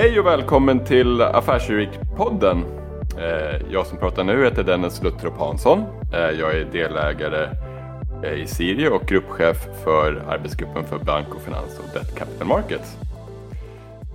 [0.00, 2.64] Hej och välkommen till Affärsjuridik-podden.
[3.18, 5.84] Eh, jag som pratar nu heter Dennis Luttrop Hansson.
[6.12, 7.48] Eh, jag är delägare
[8.24, 12.96] eh, i Siri och gruppchef för arbetsgruppen för bank och finans och debt capital markets.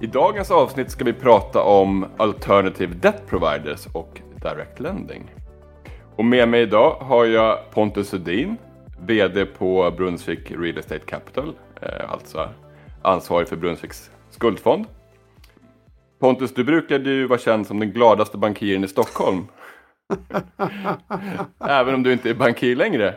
[0.02, 5.32] I dagens avsnitt ska vi prata om alternative debt providers och direct lending.
[6.16, 8.58] Och med mig idag har jag Pontus Sudin,
[9.00, 11.56] VD på Brunsvik Real Estate Capital,
[12.08, 12.50] alltså
[13.02, 14.86] ansvarig för Brunsviks skuldfond.
[16.24, 19.46] Pontus, du brukade ju vara känd som den gladaste bankiren i Stockholm.
[21.68, 23.16] Även om du inte är bankir längre.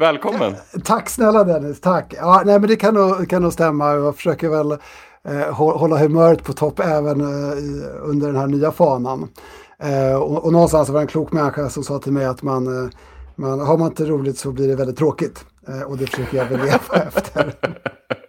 [0.00, 0.54] Välkommen!
[0.84, 2.14] Tack snälla Dennis, tack!
[2.16, 3.94] Ja, nej, men det kan nog, kan nog stämma.
[3.94, 4.70] Jag försöker väl
[5.28, 7.56] eh, hålla humöret på topp även eh,
[8.02, 9.28] under den här nya fanan.
[9.82, 12.90] Eh, och, och någonstans var det en klok människa som sa till mig att man,
[13.34, 15.44] man, har man inte roligt så blir det väldigt tråkigt.
[15.86, 17.54] Och det försöker jag väl leva efter.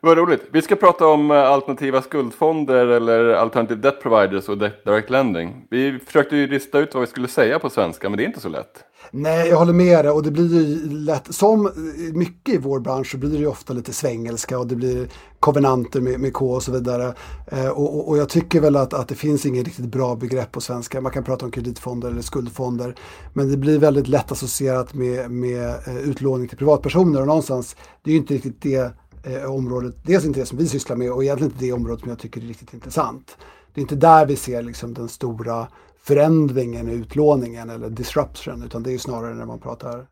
[0.00, 0.42] Vad roligt.
[0.52, 5.66] Vi ska prata om eh, alternativa skuldfonder eller alternative debt providers och direct lending.
[5.70, 8.40] Vi försökte ju lista ut vad vi skulle säga på svenska, men det är inte
[8.40, 8.84] så lätt.
[9.10, 11.72] Nej, jag håller med dig och det blir ju lätt, som eh,
[12.14, 15.08] mycket i vår bransch så blir det ju ofta lite svängelska och det blir
[15.40, 17.14] kovenanter med, med K och så vidare.
[17.46, 20.60] Eh, och, och, jag tycker väl att, att det finns inget riktigt bra begrepp på
[20.60, 21.00] svenska.
[21.00, 22.94] Man kan prata om kreditfonder eller skuldfonder.
[23.32, 28.10] Men det blir väldigt lätt associerat med, med eh, utlåning till privatpersoner och någonstans, det
[28.10, 28.92] är ju inte riktigt det
[29.24, 32.08] eh, området, dels inte det som vi sysslar med och egentligen inte det området som
[32.08, 33.36] jag tycker är riktigt intressant.
[33.74, 35.68] Det är inte där vi ser liksom den stora
[36.02, 40.06] förändringen i utlåningen eller disruption utan det är snarare när man pratar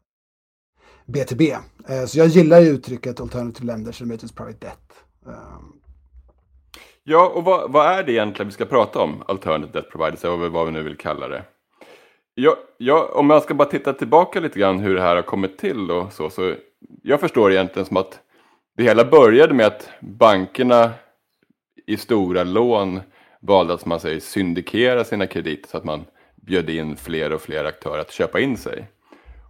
[1.07, 1.51] BTB.
[1.89, 4.93] Eh, så jag gillar ju uttrycket alternative lenders eller möjligtvis private debt.
[5.25, 5.79] Um.
[7.05, 9.23] Ja, och vad, vad, är det egentligen vi ska prata om?
[9.27, 11.45] Alternative debt providers, eller vad vi nu vill kalla det.
[12.35, 15.59] Ja, ja, om man ska bara titta tillbaka lite grann hur det här har kommit
[15.59, 16.55] till och så, så
[17.03, 18.21] jag förstår egentligen som att
[18.77, 20.91] det hela började med att bankerna
[21.87, 23.01] i stora lån
[23.41, 26.05] valde att man säger syndikera sina krediter så att man
[26.37, 28.87] bjöd in fler och fler aktörer att köpa in sig.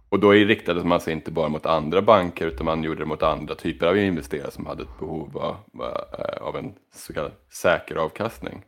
[0.09, 3.23] Och då riktade man sig inte bara mot andra banker utan man gjorde det mot
[3.23, 7.95] andra typer av investerare som hade ett behov av, eh, av en så kallad säker
[7.95, 8.63] avkastning.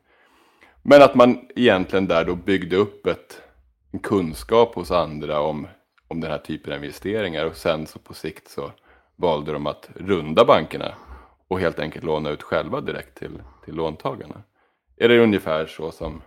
[0.81, 3.41] Men att man egentligen där då byggde upp ett,
[3.91, 5.67] en kunskap hos andra om,
[6.07, 8.72] om den här typen av investeringar och sen så på sikt så
[9.15, 10.93] valde de att runda bankerna
[11.47, 14.43] och helt enkelt låna ut själva direkt till, till låntagarna.
[14.97, 16.21] Är det ungefär så som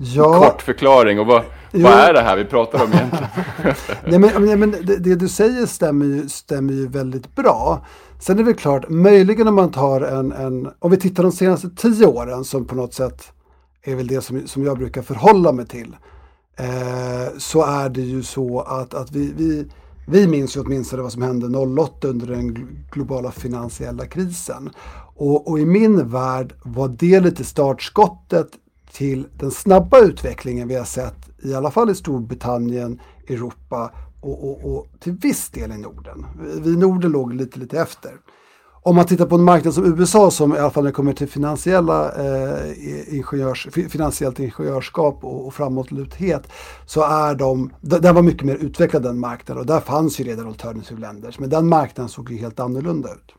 [0.00, 0.38] Ja.
[0.38, 3.26] Kort förklaring och vad, vad är det här vi pratar om egentligen?
[4.06, 7.86] nej, men, nej, men det, det, du säger stämmer ju, stämmer ju väldigt bra.
[8.20, 11.70] Sen är det klart, möjligen om man tar en, en, om vi tittar de senaste
[11.70, 13.32] tio åren som på något sätt
[13.82, 15.96] är väl det som, som jag brukar förhålla mig till.
[16.56, 19.70] Eh, så är det ju så att, att vi, vi
[20.10, 24.70] vi minns ju åtminstone vad som hände 08 under den globala finansiella krisen.
[25.16, 28.48] Och, och, i min värld var det lite startskottet
[28.92, 34.72] till den snabba utvecklingen vi har sett i alla fall i Storbritannien, Europa och, och,
[34.72, 36.26] och till viss del i Norden.
[36.62, 38.12] Vi i Norden låg lite, lite efter
[38.88, 41.12] om man tittar på en marknad som USA som i alla fall när det kommer
[41.12, 46.48] till finansiella, eh, ingenjörs, finansiellt ingenjörskap och, och framåtluthet
[46.86, 50.46] så är de, den var mycket mer utvecklad den marknaden och där fanns ju redan
[50.46, 53.34] alternative lenders men den marknaden såg ju helt annorlunda ut.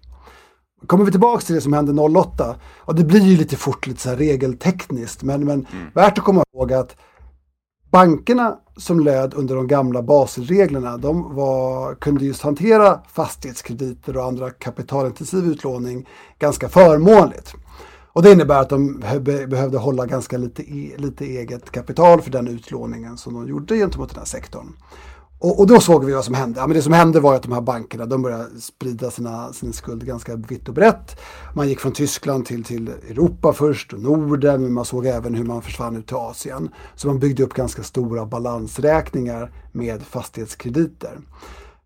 [0.88, 4.02] Kommer vi tillbaka till det som hände 08, och det blir ju lite fort lite
[4.02, 5.88] så här regeltekniskt men, men mm.
[5.94, 6.96] värt att komma ihåg att
[7.92, 14.50] bankerna som löd under de gamla Baselreglerna, de var, kunde just hantera fastighetskrediter och andra
[14.50, 16.08] kapitalintensiv utlåning
[16.40, 17.54] ganska förmånligt.
[18.12, 19.00] Och det innebär att de
[19.48, 24.10] behövde hålla ganska lite, e-, lite eget kapital för den utlåningen som de gjorde gentemot
[24.10, 24.74] den här sektorn.
[25.42, 26.60] Och, och, då såg vi vad som hände.
[26.60, 29.74] Ja, men det som hände var att de här bankerna de började sprida sina, sin
[29.74, 31.20] skuld ganska vitt och brett.
[31.56, 35.44] Man gick från Tyskland till, till Europa först och Norden, men man såg även hur
[35.44, 36.70] man försvann ut till Asien.
[36.96, 41.20] Så man byggde upp ganska stora balansräkningar med fastighetskrediter.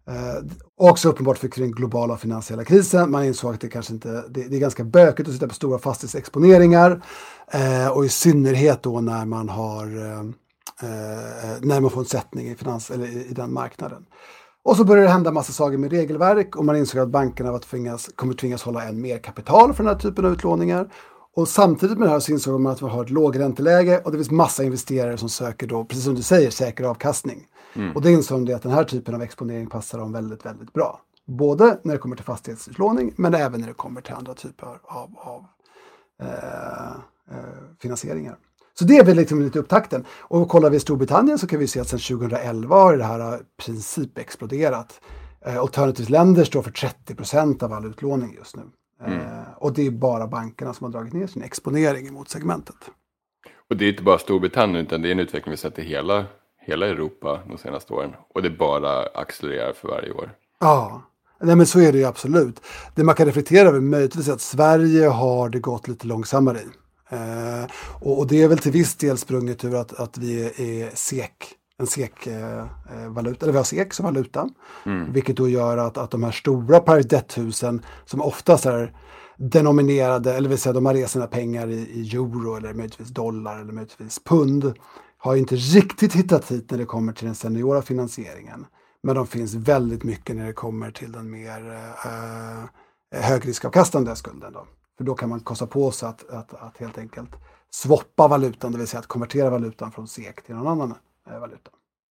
[0.08, 0.44] Eh,
[0.78, 3.12] också uppenbart för den globala finansiella krisen.
[3.12, 5.80] Man insåg att det kanske inte, det, det är ganska bökigt att sitta på stora
[5.80, 7.04] fastighetsexponeringar.
[7.52, 10.24] Eh, och i synnerhet då när man har eh,
[11.62, 14.06] när man får en sättning i, finans, eller i, den marknaden.
[14.64, 17.60] Och så började det hända massa saker med regelverk och man insåg att bankerna var
[17.60, 20.90] tvingas, kommer tvingas hålla än mer kapital för den här typen av utlåningar.
[21.36, 24.18] Och samtidigt med det här så insåg man att man har ett lågränteläge och det
[24.18, 27.48] finns massa investerare som söker då, precis som du säger, säker avkastning.
[27.76, 27.96] Mm.
[27.96, 31.02] Och det insåg de att den här typen av exponering passar dem väldigt, väldigt bra.
[31.26, 35.16] Både när det kommer till fastighetsutlåning men även när det kommer till andra typer av,
[35.18, 35.46] av
[36.22, 36.92] eh,
[37.32, 37.44] eh,
[37.82, 38.38] finansieringar.
[38.80, 40.06] Så det är väl liksom lite upptakten.
[40.20, 43.40] Och kollar vi Storbritannien så kan vi se att sedan 2011 har det här i
[43.66, 45.02] princip exploderat.
[45.46, 48.64] Eh, Alternative länder står för 30 procent av all utlåning just nu.
[49.02, 49.20] Eh, mm.
[49.22, 52.76] Eh, Och det är bara bankerna som har dragit ner sin exponering mot segmentet.
[53.70, 56.26] Och det är inte bara Storbritannien utan det är en utveckling vi sett i hela,
[56.66, 58.14] hela Europa de senaste åren.
[58.34, 60.32] Och det bara accelererar för varje år.
[60.60, 61.02] Ja,
[61.42, 62.62] Nej, men så är det ju absolut.
[62.96, 66.68] Det man kan reflektera över möjligtvis är att Sverige har det gått lite långsammare i.
[67.14, 67.66] Eh,
[68.00, 71.34] och, och, det är väl till viss del sprunget ur att, att vi är SEK,
[71.78, 74.50] en SEK-valuta, eh, eller vi har SEK som valuta.
[74.86, 75.14] Mm.
[75.14, 78.94] Vilket då gör att, att de här stora paritetshusen som oftast är
[79.38, 83.60] denominerade, eller vill säga de har rest sina pengar i, i euro eller möjligtvis dollar
[83.60, 84.74] eller möjligtvis pund,
[85.18, 88.66] har inte riktigt hittat hit när det kommer till den seniora finansieringen.
[89.04, 91.72] Men de finns väldigt mycket när det kommer till den mer
[92.06, 94.54] eh, högriskavkastande skulden.
[94.54, 94.68] Då.
[94.98, 97.30] För då kan man kosta på sig att, att, att helt enkelt
[97.70, 100.94] swappa valutan, det vill säga att konvertera valutan från SEK till någon annan
[101.30, 101.72] eh, valuta.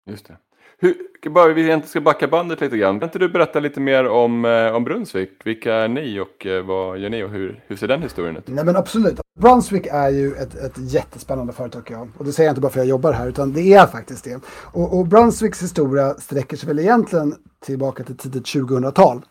[0.06, 0.36] Just det.
[0.78, 0.94] Hur,
[1.30, 3.00] bara vi egentligen ska backa bandet lite grann.
[3.00, 5.30] Kan inte du berätta lite mer om, eh, om Brunsvik?
[5.44, 8.44] Vilka är ni och eh, vad gör ni och hur, hur ser den historien ut?
[8.46, 9.20] Nej men absolut.
[9.40, 12.08] Brunsvik är ju ett, ett jättespännande företag jag.
[12.18, 14.24] Och det säger jag inte bara för att jag jobbar här utan det är faktiskt
[14.24, 14.40] det.
[14.72, 17.34] Och, och Brunsviks historia sträcker sig väl egentligen
[17.64, 19.22] tillbaka till tidigt 2000-tal.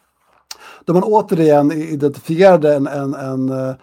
[0.86, 3.76] Då man återigen identifierade en, en, en, eh,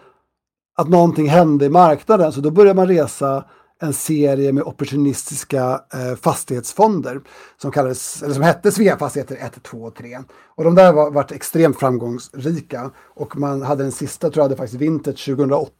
[0.77, 3.43] att någonting hände i marknaden så då började man resa
[3.81, 7.21] en serie med opportunistiska eh, fastighetsfonder
[7.61, 10.17] som, kallades, eller som hette Svea Fastigheter 1, 2 och 3.
[10.55, 14.55] Och de där var varit extremt framgångsrika och man hade den sista, tror jag, hade
[14.55, 15.71] faktiskt vintage 2008.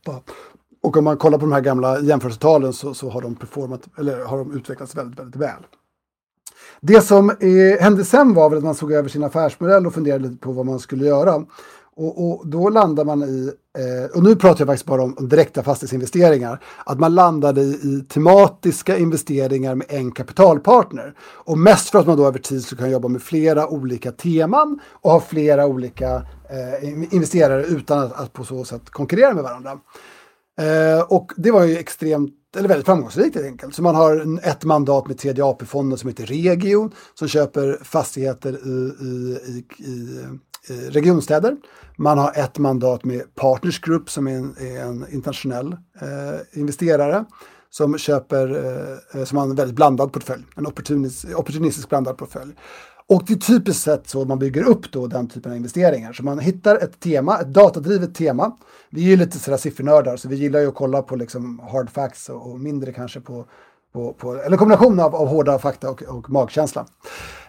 [0.83, 4.25] Och om man kollar på de här gamla jämförelsetalen så, så har de performat, eller
[4.25, 5.63] har de utvecklats väldigt, väldigt väl.
[6.83, 10.23] Det som eh, hände sen var väl att man såg över sin affärsmodell och funderade
[10.23, 11.45] lite på vad man skulle göra.
[11.95, 15.29] Och, och, då landar man i, eh, och nu pratar jag faktiskt bara om, om
[15.29, 21.13] direkta fastighetsinvesteringar, att man landade i, i, tematiska investeringar med en kapitalpartner.
[21.19, 24.79] Och mest för att man då över tid ska kunna jobba med flera olika teman
[24.91, 26.15] och ha flera olika
[26.49, 29.79] eh, investerare utan att, att, på så sätt konkurrera med varandra.
[30.59, 33.75] Eh, och det var ju extremt eller väldigt framgångsrikt helt enkelt.
[33.75, 38.95] Så man har ett mandat med tredje AP-fonden som heter Regio som köper fastigheter i,
[39.05, 39.93] i, i,
[40.73, 41.57] i regionstäder.
[41.97, 47.25] Man har ett mandat med Partners Group som är en, är en internationell eh, investerare
[47.69, 52.51] som köper, eh, eh som har en väldigt blandad portfölj, en opportunistisk, opportunistisk blandad portfölj.
[53.11, 56.13] Och det är typiskt sett så man bygger upp då den typen av investeringar.
[56.13, 58.57] Så man hittar ett tema, ett datadrivet tema.
[58.89, 61.89] Vi är ju lite sådär siffernördar så vi gillar ju att kolla på liksom hard
[61.89, 63.45] facts och, och mindre kanske på,
[63.93, 66.85] på, på, eller kombination av, av hårda fakta och, och magkänsla.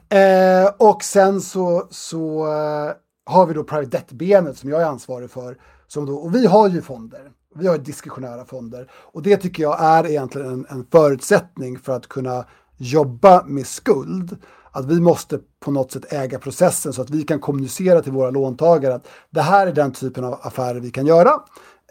[0.08, 2.92] Eh, och sen så, så eh,
[3.24, 5.56] har vi då private debt-benet som jag är ansvarig för.
[5.86, 7.30] Som då, och vi har ju fonder.
[7.54, 12.08] Vi har diskretionära fonder och det tycker jag är egentligen en, en förutsättning för att
[12.08, 12.44] kunna
[12.76, 14.36] jobba med skuld
[14.72, 18.30] att vi måste på något sätt äga processen så att vi kan kommunicera till våra
[18.30, 21.30] låntagare att det här är den typen av affärer vi kan göra.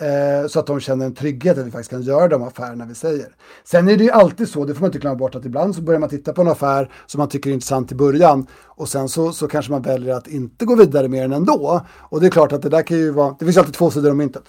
[0.02, 2.96] Eh, så att de känner en trygghet att vi faktiskt kan göra de affärerna vi
[2.96, 3.36] säger.
[3.64, 5.82] Sen är det ju alltid så, det får man inte glömma bort, att ibland så
[5.82, 9.10] börjar man titta på en affär som man tycker är intressant i början och sen
[9.10, 11.82] så, så kanske man väljer att inte gå vidare med den ändå.
[12.00, 14.12] Och det är klart att det där kan ju vara, det finns alltid två sidor
[14.12, 14.44] om myntet.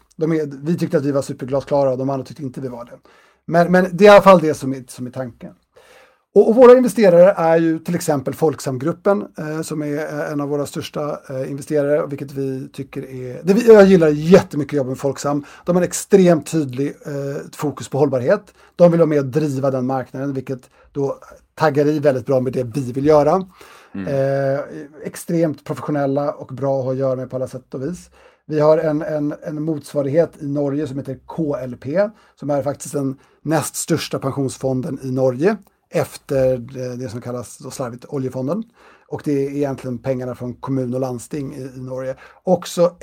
[0.62, 2.99] vi tyckte att vi var superglasklara och de andra tyckte inte vi var det.
[3.46, 5.52] Men, men det är i alla fall det som är, som är tanken.
[6.34, 10.49] Och, och, våra investerare är ju till exempel Folksamgruppen eh, som är eh, en av
[10.49, 13.40] våra största eh, investerare, vilket vi tycker är...
[13.42, 15.45] Det vi, jag gillar jättemycket jobb med Folksam.
[15.64, 18.54] De har en extremt tydlig eh, fokus på hållbarhet.
[18.76, 21.18] De vill vara med och driva den marknaden, vilket då
[21.54, 23.47] taggar i väldigt bra med det vi vill göra.
[23.95, 24.06] Mm.
[24.06, 24.61] Eh,
[25.04, 28.11] extremt professionella och bra att ha att göra med på alla sätt och vis.
[28.47, 33.18] Vi har en, en, en motsvarighet i Norge som heter KLP, som är faktiskt den
[33.42, 35.56] näst största pensionsfonden i Norge
[35.92, 36.58] efter
[36.96, 38.62] det som kallas då slarvigt oljefonden.
[39.08, 42.16] Och det är egentligen pengarna från kommun och landsting i, i Norge.
[42.42, 42.96] Också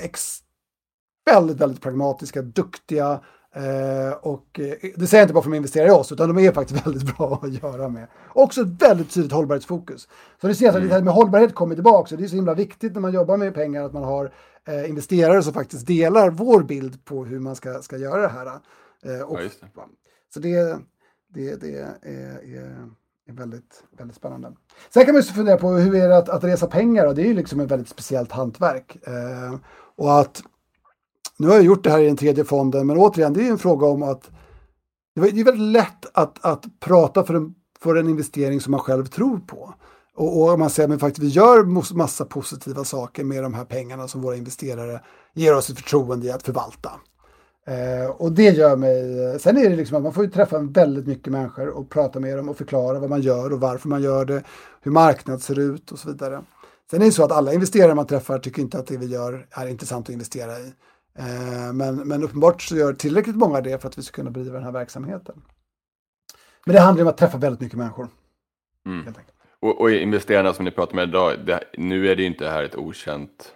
[1.26, 3.20] väldigt, väldigt pragmatiska, duktiga
[3.54, 6.34] eh, och eh, det säger jag inte bara för att de investerar i oss, utan
[6.34, 8.06] de är faktiskt väldigt bra att göra med.
[8.28, 10.08] Också ett väldigt tydligt hållbarhetsfokus.
[10.40, 10.88] Så det ser att mm.
[10.88, 13.36] det här med hållbarhet kommer tillbaka, och det är så himla viktigt när man jobbar
[13.36, 14.32] med pengar att man har
[14.68, 18.46] eh, investerare som faktiskt delar vår bild på hur man ska, ska göra det här.
[18.46, 19.50] Eh, och, ja, det.
[20.34, 20.78] Så det,
[21.34, 22.54] det, det är, är,
[23.28, 24.52] är, väldigt, väldigt spännande.
[24.90, 27.06] Sen kan man ju fundera på hur är det att, att resa pengar?
[27.06, 28.96] Och det är ju liksom ett väldigt speciellt hantverk.
[29.06, 29.54] Eh,
[29.96, 30.42] och att
[31.38, 33.58] nu har jag gjort det här i den tredje fonden, men återigen, det är en
[33.58, 34.30] fråga om att
[35.14, 39.06] det är väldigt lätt att, att prata för en, för en investering som man själv
[39.06, 39.74] tror på.
[40.14, 44.08] Och, och man säger att faktiskt vi gör massa positiva saker med de här pengarna
[44.08, 45.00] som våra investerare
[45.34, 46.90] ger oss ett förtroende i att förvalta.
[47.66, 49.38] Eh, och det gör mig...
[49.40, 52.48] Sen är det liksom att man får träffa väldigt mycket människor och prata med dem
[52.48, 54.42] och förklara vad man gör och varför man gör det,
[54.82, 56.42] hur marknaden ser ut och så vidare.
[56.90, 59.46] Sen är det så att alla investerare man träffar tycker inte att det vi gör
[59.50, 60.72] är intressant att investera i.
[61.18, 64.54] Eh, men, men uppenbart så gör tillräckligt många det för att vi ska kunna bedriva
[64.54, 65.42] den här verksamheten.
[66.66, 68.08] Men det handlar om att träffa väldigt mycket människor.
[68.86, 69.14] Mm.
[69.60, 72.62] Och, och investerarna som ni pratar med idag, det, nu är det ju inte här
[72.62, 73.54] ett okänt,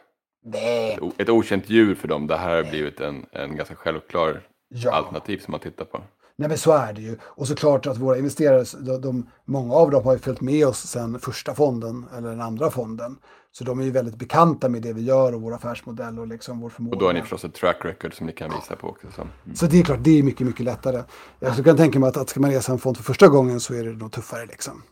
[0.52, 2.26] ett, ett, okänt djur för dem.
[2.26, 4.90] Det här har blivit en, en ganska självklar ja.
[4.90, 6.00] alternativ som man tittar på.
[6.36, 7.16] Nej men så är det ju.
[7.22, 10.78] Och såklart att våra investerare, de, de, många av dem har ju följt med oss
[10.78, 13.18] sedan första fonden eller den andra fonden.
[13.52, 16.60] Så de är ju väldigt bekanta med det vi gör och vår affärsmodell och liksom
[16.60, 16.94] vår förmåga.
[16.94, 19.06] Och då har ni förstås ett track record som ni kan visa på också.
[19.16, 19.56] Så, mm.
[19.56, 21.02] så det är klart, det är mycket, mycket lättare.
[21.38, 23.74] Jag kan tänka mig att, att ska man resa en fond för första gången så
[23.74, 24.82] är det nog tuffare liksom.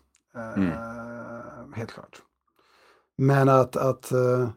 [0.56, 0.68] Mm.
[0.68, 0.74] Uh,
[1.76, 2.22] helt klart.
[3.18, 4.48] Men att, att uh,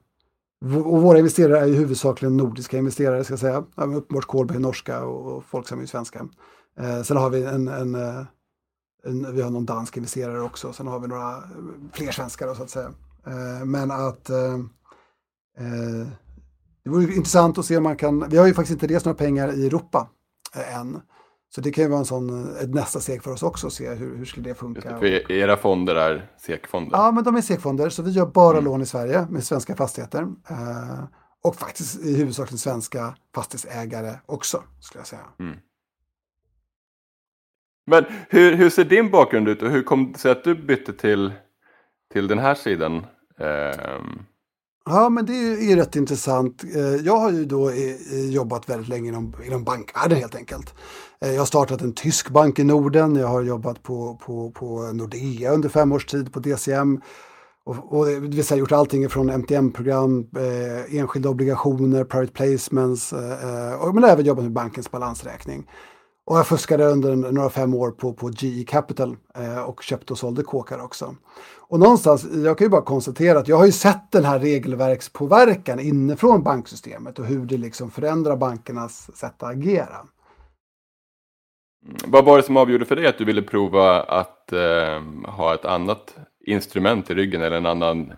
[0.62, 3.58] och våra investerare är ju huvudsakligen nordiska investerare, ska jag säga.
[3.76, 6.28] Uppenbart Kolberg norska och Folksam är svenska.
[6.80, 8.26] Eh, sen har vi en, en, eh,
[9.04, 10.74] en, vi har någon dansk investerare också.
[10.74, 11.44] Sen har vi några eh,
[11.94, 12.94] fler svenskar så att säga.
[13.28, 14.54] Eh, men att eh,
[15.58, 16.08] eh,
[16.84, 19.18] det vore intressant att se om man kan, vi har ju faktiskt inte rest några
[19.18, 20.10] pengar i Europa
[20.56, 21.02] eh, än.
[21.56, 23.90] Så det kan ju vara en sån, ett nästa steg för oss också att se
[23.90, 24.92] hur, hur skulle det funka.
[24.92, 26.98] Det, för era fonder är SEK-fonder?
[26.98, 27.90] Ja, men de är SEK-fonder.
[27.90, 28.66] Så vi gör bara mm.
[28.66, 30.22] lån i Sverige med svenska fastigheter.
[30.50, 31.04] Eh,
[31.44, 35.22] och faktiskt i huvudsak svenska fastighetsägare också, skulle jag säga.
[35.40, 35.58] Mm.
[37.88, 40.94] Men hur, hur ser din bakgrund ut och hur kom det sig att du bytte
[40.94, 41.34] till,
[42.14, 43.06] till den här sidan?
[43.38, 44.26] Um...
[44.90, 46.64] Ja, men det är ju rätt intressant.
[46.76, 47.76] Eh, jag har ju då eh,
[48.14, 50.74] eh, jobbat väldigt länge inom, inom bankvärlden helt enkelt.
[51.20, 53.16] Jag har startat en tysk bank i Norden.
[53.16, 57.02] Jag har jobbat på, på, på Nordea under fem års tid på DCM.
[57.66, 63.74] Och, och det vill säga gjort allting från MTM-program, eh, enskilda obligationer, private placements, eh,
[63.74, 65.68] och, men även jobbat med bankens balansräkning.
[66.26, 70.20] Och jag fuskade under några fem år på, på GE Capital eh, och köpte och
[70.20, 71.16] sålde kåkar också.
[71.68, 75.80] Och någonstans, jag kan ju bara konstatera att jag har ju sett den här regelverkspåverkan
[75.80, 80.06] inifrån banksystemet och hur det liksom förändrar bankernas sätt att agera.
[82.06, 85.66] Vad var det som avgjorde för dig att du ville prova att eh, ha ett
[85.66, 86.16] annat
[86.46, 88.14] instrument i ryggen eller en annan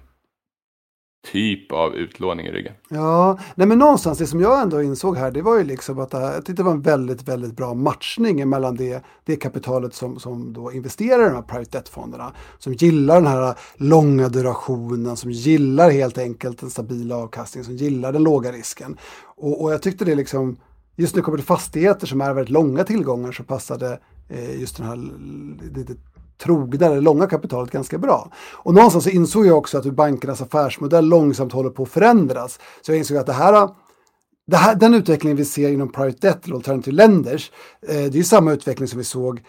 [1.31, 2.74] typ av utlåning i ryggen.
[2.89, 6.13] Ja, nej men någonstans det som jag ändå insåg här det var ju liksom att
[6.13, 10.19] eh, jag tyckte det var en väldigt, väldigt bra matchning mellan det, det kapitalet som,
[10.19, 12.33] som då investerar i de här private debt-fonderna.
[12.59, 17.75] Som gillar den här eh, långa durationen, som gillar helt enkelt den stabila avkastningen, som
[17.75, 18.97] gillar den låga risken.
[19.38, 20.57] Och, och jag tyckte det liksom,
[20.95, 24.88] just nu kommer det fastigheter som är väldigt långa tillgångar så passade eh, just den
[24.88, 24.95] här
[25.75, 25.93] lite
[26.38, 28.32] trogna, det långa kapitalet ganska bra.
[28.53, 32.60] Och någonstans så insåg jag också att hur bankernas affärsmodell långsamt håller på att förändras.
[32.82, 33.70] Så jag insåg att det här,
[34.51, 37.51] här den utvecklingen vi ser inom private debt eller alternative lenders,
[37.88, 39.41] eh, det är samma utveckling som vi såg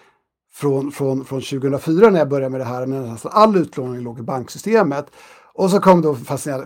[0.52, 4.18] från, från, från 2004 när jag började med det här, när nästan all utlåning låg
[4.18, 5.06] i banksystemet.
[5.54, 6.16] Och så kom då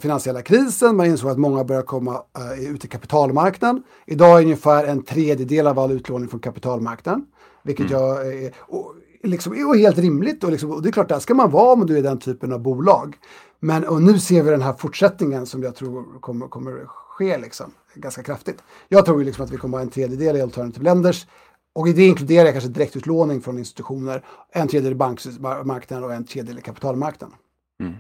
[0.01, 3.83] finansiella krisen, man insåg att många började komma uh, ut i kapitalmarknaden.
[4.07, 7.27] Idag är ungefär en tredjedel av all utlåning från kapitalmarknaden.
[7.65, 8.03] Vilket mm.
[8.03, 8.27] jag,
[8.59, 11.73] och liksom, är helt rimligt och, liksom, och det är klart, där ska man vara
[11.73, 13.17] om du är den typen av bolag.
[13.61, 17.73] Men och nu ser vi den här fortsättningen som jag tror kommer, kommer ske liksom,
[17.95, 18.63] ganska kraftigt.
[18.89, 21.27] Jag tror liksom att vi kommer ha en tredjedel i alternative lenders
[21.75, 26.63] och det inkluderar kanske direktutlåning från institutioner, en tredjedel i bankmarknaden och en tredjedel i
[26.63, 27.37] kapitalmarknaden.
[27.81, 27.95] Mm.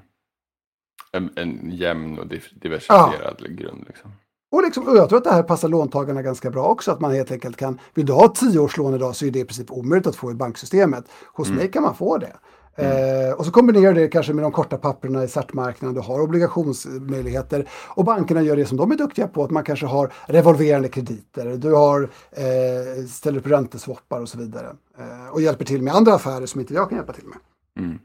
[1.12, 2.26] En, en jämn och
[2.60, 3.46] diversifierad ja.
[3.48, 3.84] grund.
[3.86, 4.12] Liksom.
[4.52, 6.90] Och, liksom, och jag tror att det här passar låntagarna ganska bra också.
[6.90, 9.70] Att man helt enkelt kan, vill du ha tioårslån idag så är det i princip
[9.70, 11.04] omöjligt att få i banksystemet.
[11.32, 11.58] Hos mm.
[11.58, 12.32] mig kan man få det.
[12.76, 13.28] Mm.
[13.28, 15.94] Eh, och så kombinerar det kanske med de korta papperna i startmarknaden.
[15.94, 19.44] Du har obligationsmöjligheter och bankerna gör det som de är duktiga på.
[19.44, 21.56] Att man kanske har revolverande krediter.
[21.56, 24.76] Du har eh, ställer upp ränteswappar och så vidare.
[24.98, 27.38] Eh, och hjälper till med andra affärer som inte jag kan hjälpa till med.
[27.84, 27.98] Mm.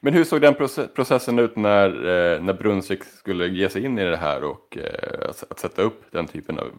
[0.00, 0.54] Men hur såg den
[0.94, 5.30] processen ut när, eh, när Brunsvik skulle ge sig in i det här och eh,
[5.50, 6.70] att sätta upp den typen av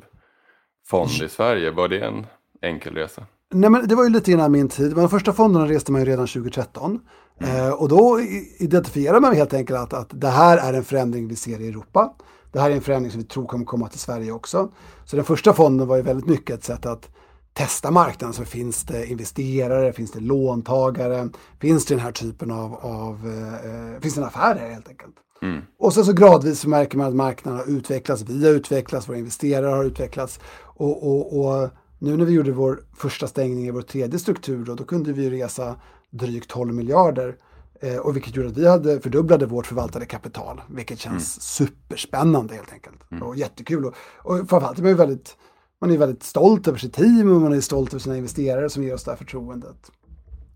[0.87, 1.71] fond i Sverige?
[1.71, 2.25] Var det en
[2.61, 3.25] enkel resa?
[3.53, 4.87] Nej, men det var ju lite innan min tid.
[4.87, 6.99] Men de första fonderna reste man ju redan 2013.
[7.41, 7.55] Mm.
[7.55, 8.19] Eh, och då
[8.59, 12.13] identifierade man helt enkelt att, att det här är en förändring vi ser i Europa.
[12.51, 14.71] Det här är en förändring som vi tror kommer komma till Sverige också.
[15.05, 17.09] Så den första fonden var ju väldigt mycket ett sätt att
[17.57, 22.75] testa marknaden så finns det investerare, finns det låntagare, finns det den här typen av,
[22.75, 25.15] av eh, finns det en affär här helt enkelt.
[25.41, 25.61] Mm.
[25.79, 29.17] Och sen så gradvis så märker man att marknaden har utvecklats, vi har utvecklats, våra
[29.17, 33.81] investerare har utvecklats och, och, och nu när vi gjorde vår första stängning i vår
[33.81, 35.75] tredje struktur då, då kunde vi resa
[36.09, 37.35] drygt 12 miljarder
[37.81, 41.69] eh, och vilket gjorde att vi hade fördubblade vårt förvaltade kapital, vilket känns mm.
[41.69, 43.23] superspännande helt enkelt mm.
[43.23, 45.35] och jättekul och, och framförallt är man ju väldigt
[45.81, 48.83] man är väldigt stolt över sitt team och man är stolt över sina investerare som
[48.83, 49.91] ger oss det här förtroendet.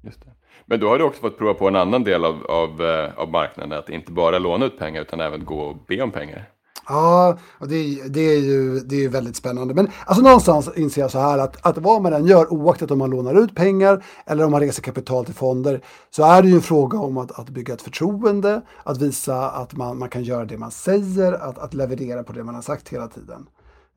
[0.02, 0.32] Just det.
[0.66, 3.32] Men då har du också fått prova på en annan del av, av, eh, av
[3.32, 6.50] marknaden, att inte bara låna ut pengar utan även gå och be om pengar.
[6.88, 9.74] Ja, och det, det, är ju, det är ju väldigt spännande.
[9.74, 12.98] Men alltså någonstans inser jag så här att, att vad man än gör, oaktat om
[12.98, 16.56] man lånar ut pengar eller om man reser kapital till fonder, så är det ju
[16.56, 20.46] en fråga om att, att bygga ett förtroende, att visa att man, man kan göra
[20.46, 23.48] det man säger, att, att leverera på det man har sagt hela tiden.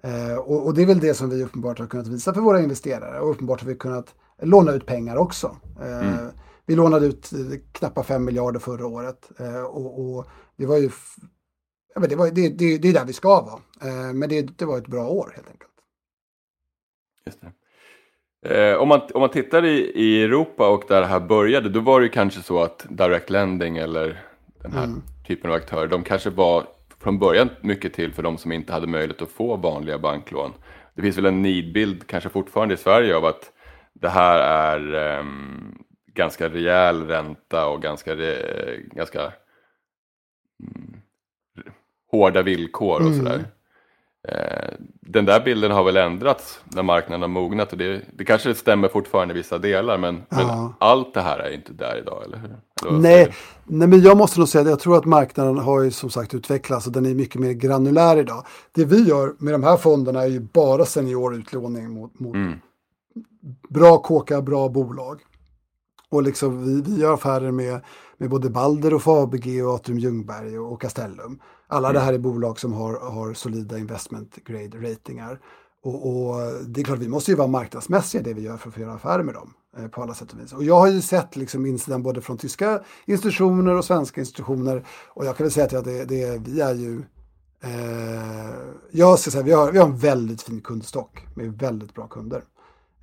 [0.04, 2.60] Eh, och, och, det är väl det som vi uppenbart har kunnat visa för våra
[2.60, 5.56] investerare och uppenbart har vi kunnat låna ut pengar också.
[5.80, 6.30] Eh, mm.
[6.66, 7.30] Vi lånade ut
[7.72, 10.90] knappt 5 miljarder förra året eh, och, och det var ju
[11.94, 13.60] ja, men det, var, det, det, det är där vi ska vara.
[13.82, 15.70] Eh, men det, det var ett bra år helt enkelt.
[17.26, 17.52] Just det.
[18.44, 21.80] Eh, om, man, om man tittar i, i Europa och där det här började, då
[21.80, 24.24] var det kanske så att direct lending eller
[24.62, 25.02] den här mm.
[25.26, 26.66] typen av aktörer, de kanske var
[27.04, 30.52] från början mycket till för de som inte hade möjlighet att få vanliga banklån.
[30.94, 33.52] Det finns väl en nidbild, kanske fortfarande i Sverige, av att
[33.92, 38.36] det här är um, ganska rejäl ränta och ganska, re,
[38.80, 39.32] ganska
[40.62, 40.96] um,
[42.10, 43.18] hårda villkor och mm.
[43.18, 43.44] sådär.
[44.28, 44.72] Eh,
[45.14, 48.88] den där bilden har väl ändrats när marknaden har mognat och det, det kanske stämmer
[48.88, 50.36] fortfarande i vissa delar men, ja.
[50.36, 52.56] men allt det här är inte där idag, eller hur?
[52.88, 55.90] Eller nej, nej, men jag måste nog säga att jag tror att marknaden har ju
[55.90, 58.46] som sagt utvecklats och den är mycket mer granulär idag.
[58.72, 62.58] Det vi gör med de här fonderna är ju bara seniorutlåning mot, mot mm.
[63.68, 65.20] bra kåkar, bra bolag.
[66.10, 67.80] Och liksom vi, vi gör affärer med,
[68.24, 71.40] med både Balder och Fabege och Atrium Ljungberg och, och Castellum.
[71.66, 71.94] Alla mm.
[71.94, 75.40] det här är bolag som har, har solida investment grade ratingar.
[75.82, 76.34] Och, och,
[76.66, 78.92] det är klart, vi måste ju vara marknadsmässiga det vi gör för att få göra
[78.92, 80.52] affärer med dem eh, på alla sätt och vis.
[80.52, 85.26] Och jag har ju sett liksom insidan både från tyska institutioner och svenska institutioner och
[85.26, 87.02] jag kan väl säga att det, det, vi är ju
[87.62, 88.54] eh,
[88.90, 92.44] jag ska säga, vi har, vi har en väldigt fin kundstock med väldigt bra kunder.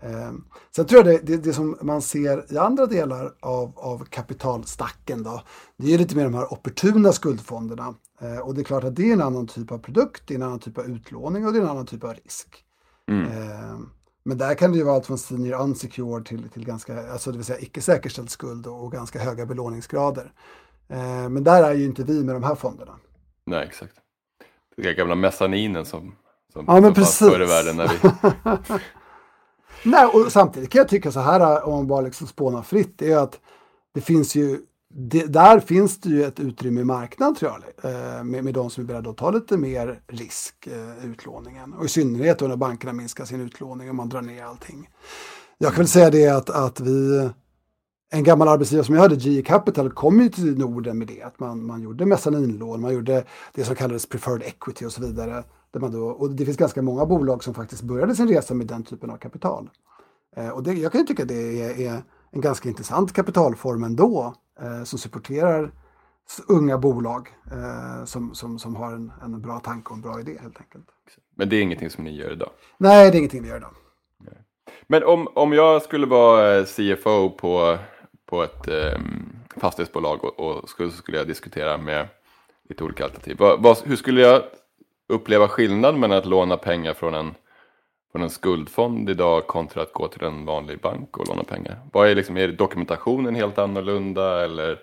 [0.02, 0.32] Eh,
[0.76, 5.24] sen tror jag det, det, det, som man ser i andra delar av, av kapitalstacken
[5.24, 5.42] då,
[5.78, 7.96] det är lite mer de här opportuna skuldfonderna.
[8.22, 10.36] Eh, och det är klart att det är en annan typ av produkt, det är
[10.36, 12.64] en annan typ av utlåning och det är en annan typ av risk.
[13.12, 13.26] Mm.
[13.26, 13.80] Eh,
[14.24, 17.38] men där kan det ju vara allt från senior unsecured till, till ganska, alltså det
[17.38, 20.34] vill säga icke säkerställd skuld och, och ganska höga belåningsgrader.
[20.90, 22.96] Eh, men där är ju inte vi med de här fonderna.
[23.46, 23.94] Nej, exakt.
[24.78, 26.16] Den gamla mezzaninen som,
[26.54, 27.18] som, ja, men som precis.
[27.18, 27.76] förr i världen.
[27.76, 28.80] När vi...
[29.84, 32.94] Nej, och samtidigt kan jag tycka så här eh, om man bara liksom spånar fritt,
[32.98, 33.40] det är att
[33.94, 34.60] det finns ju
[34.94, 38.70] det, där finns det ju ett utrymme i marknaden tror jag, eh, med, med de
[38.70, 40.68] som är beredda att ta lite mer risk,
[41.04, 41.74] i utlåningen.
[41.74, 44.90] Och i synnerhet då när bankerna minskar sin utlåning och man drar ner allting.
[45.58, 47.30] Jag kan väl säga det att, att vi,
[48.12, 51.22] en gammal arbetsgivare som jag hade, GE Capital, kom ju till Norden med det.
[51.22, 55.44] Att man, man gjorde mezzaninlån, man gjorde det som kallades preferred equity och så vidare.
[55.72, 58.68] Där man då, och det finns ganska många bolag som faktiskt började sin resa med
[58.68, 59.70] den typen av kapital.
[60.36, 64.34] Eh, och det, jag kan ju tycka det är, är en ganska intressant kapitalform ändå
[64.62, 65.72] eh, som supporterar
[66.48, 70.38] unga bolag eh, som, som, som har en, en bra tanke och en bra idé
[70.42, 70.86] helt enkelt.
[71.36, 72.50] Men det är ingenting som ni gör idag?
[72.78, 73.74] Nej, det är ingenting vi gör idag.
[74.88, 77.78] Men om, om jag skulle vara eh, CFO på,
[78.26, 79.00] på ett eh,
[79.58, 82.08] fastighetsbolag och, och skulle, skulle jag diskutera med
[82.70, 83.38] lite olika alternativ.
[83.40, 84.44] Vad, vad, hur skulle jag
[85.12, 87.36] uppleva skillnad mellan att låna pengar från en
[88.12, 91.80] från en skuldfond idag kontra att gå till en vanlig bank och låna pengar?
[91.92, 94.80] Vad är, liksom, är dokumentationen helt annorlunda eller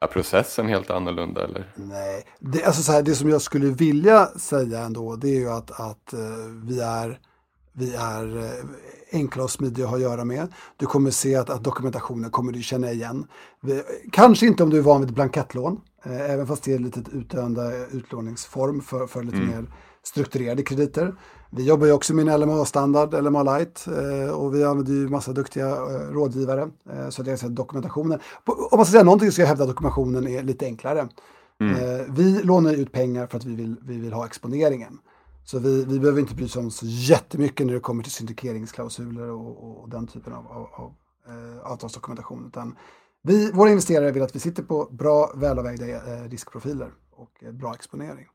[0.00, 1.44] är processen helt annorlunda?
[1.44, 1.72] Eller?
[1.74, 5.50] Nej, det, alltså så här, det som jag skulle vilja säga ändå det är ju
[5.50, 6.18] att, att eh,
[6.64, 7.18] vi är,
[7.72, 8.50] vi är uh,
[9.12, 10.48] enkla och smidiga att ha att göra med.
[10.76, 13.26] Du kommer se att, att dokumentationen kommer du känna igen.
[13.60, 17.02] Vi, kanske inte om du är van vid blankettlån, uh, även fast det är lite
[17.12, 19.48] utdöende utlåningsform för, för lite mm.
[19.48, 19.66] mer
[20.02, 21.14] strukturerade krediter.
[21.52, 25.32] Vi jobbar ju också med en LMA-standard, LMA Light, eh, och vi använder ju massa
[25.32, 26.70] duktiga eh, rådgivare.
[26.92, 28.20] Eh, så det är dokumentationen.
[28.44, 31.08] Om man ska säga någonting ska jag hävda att dokumentationen är lite enklare.
[31.60, 32.14] Mm.
[32.14, 34.98] Vi lånar ut pengar för att vi vill, vi vill ha exponeringen.
[35.50, 39.30] Så vi, vi behöver inte bry oss om så jättemycket när det kommer till syndikeringsklausuler
[39.30, 40.94] och, och den typen av, av, av
[41.28, 42.46] eh, avtalsdokumentation.
[42.46, 42.76] Utan
[43.22, 47.74] vi, våra investerare vill att vi sitter på bra, välavvägda eh, riskprofiler och eh, bra
[47.74, 48.26] exponering.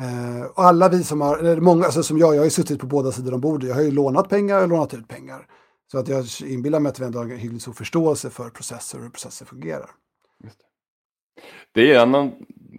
[0.00, 2.80] Eh, och alla vi som har, eller många, alltså som jag, jag har ju suttit
[2.80, 3.68] på båda sidor om bordet.
[3.68, 5.46] Jag har ju lånat pengar och lånat ut pengar.
[5.92, 8.98] Så att jag inbillar mig att vi ändå har en hyggligt stor förståelse för processer
[8.98, 9.90] och hur processer fungerar.
[10.44, 10.66] Just det.
[11.72, 12.32] det är annan,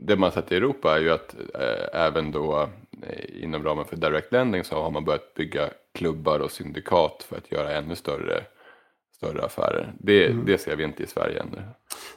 [0.08, 2.70] det man sett i Europa är ju att eh, även då
[3.44, 7.52] inom ramen för direct lending så har man börjat bygga klubbar och syndikat för att
[7.52, 8.44] göra ännu större
[9.22, 9.94] större affärer.
[10.00, 10.46] Det, mm.
[10.46, 11.62] det ser vi inte i Sverige ännu.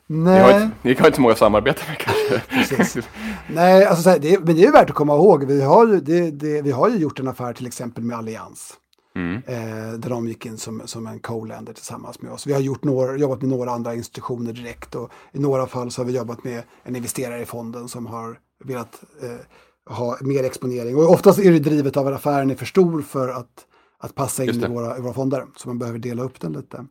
[0.07, 0.35] Nej.
[0.35, 3.03] Ni har inte, ni har inte många samarbeten med kanske?
[3.49, 5.44] Nej, alltså, det, men det är värt att komma ihåg.
[5.44, 8.75] Vi har ju, det, det, vi har ju gjort en affär till exempel med Allians.
[9.16, 9.42] Mm.
[9.47, 12.47] Eh, där de gick in som, som en co-lender tillsammans med oss.
[12.47, 16.01] Vi har gjort några, jobbat med några andra institutioner direkt och i några fall så
[16.01, 19.47] har vi jobbat med en investerare i fonden som har velat eh,
[19.87, 20.97] ha mer exponering.
[20.97, 23.66] Och oftast är det drivet av att affären är för stor för att,
[23.99, 25.47] att passa in i våra, i våra fonder.
[25.57, 26.87] Så man behöver dela upp den lite.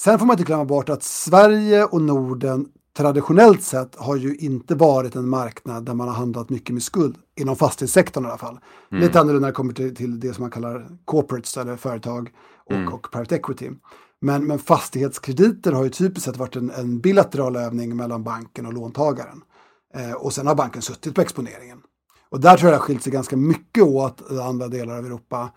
[0.00, 4.74] Sen får man inte glömma bort att Sverige och Norden traditionellt sett har ju inte
[4.74, 8.58] varit en marknad där man har handlat mycket med skuld, inom fastighetssektorn i alla fall.
[8.92, 9.04] Mm.
[9.04, 12.30] Lite annorlunda när det kommer till, till, det som man kallar corporates eller företag
[12.64, 12.92] och, mm.
[12.92, 13.70] och private equity.
[14.20, 18.72] Men, men fastighetskrediter har ju typiskt sett varit en, en bilateral övning mellan banken och
[18.72, 19.42] låntagaren.
[19.94, 21.78] Eh, och sen har banken suttit på exponeringen.
[22.34, 25.50] Och där tror jag det har skilt sig ganska mycket åt andra delar av Europa.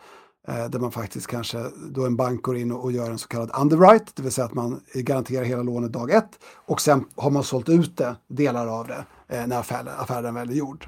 [0.48, 3.52] Eh, där man faktiskt kanske, då en bank går in och, gör en så kallad
[3.62, 6.30] underwrite, det vill säga att man garanterar hela lånet dag ett.
[6.56, 10.50] Och sen har man sålt ut det, delar av det, eh, när affären, affären väl
[10.50, 10.88] är gjord.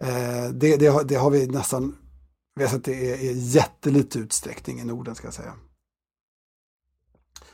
[0.00, 1.96] Eh, det, det, har, det, har vi nästan,
[2.54, 5.52] vi har sett det i, är jättelite utsträckning i Norden ska jag säga.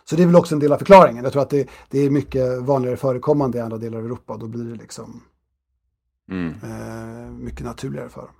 [0.04, 1.24] Så det är väl också en del av förklaringen.
[1.24, 4.36] Jag tror att det, det är mycket vanligare förekommande i andra delar av Europa.
[4.36, 5.22] Då blir det liksom
[6.28, 6.54] mm.
[6.62, 8.34] eh, mycket naturligare för dem.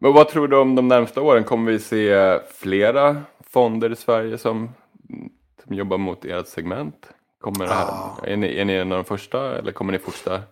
[0.00, 1.44] Men vad tror du om de närmsta åren?
[1.44, 4.70] Kommer vi se flera fonder i Sverige som,
[5.64, 7.08] som jobbar mot ert segment?
[7.40, 7.88] Kommer det här,
[8.24, 10.42] är, ni, är ni en av de första eller kommer ni fortsätta?